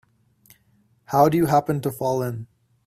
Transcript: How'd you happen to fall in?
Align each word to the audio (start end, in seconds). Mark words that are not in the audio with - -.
How'd 1.09 1.35
you 1.35 1.45
happen 1.45 1.79
to 1.81 1.91
fall 1.91 2.23
in? 2.23 2.47